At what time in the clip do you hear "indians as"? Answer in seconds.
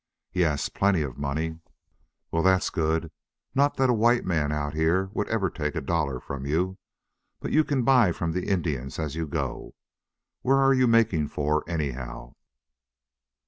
8.47-9.13